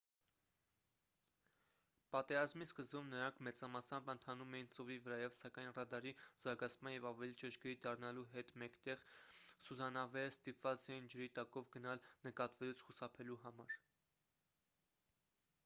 [2.13, 6.13] պատերազմի սկզբում նրանք մեծամասամբ ընթանում էին ծովի վրայով սակայն ռադարի
[6.45, 9.05] զարգացման և ավելի ճշգրիտ դառնալու հետ մեկտեղ
[9.69, 13.77] սուզանավերը ստիպված էին ջրի տակով գնալ նկատվելուց խուսափելու համար